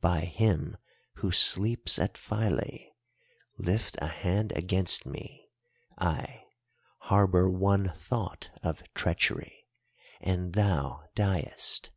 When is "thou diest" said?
10.54-11.90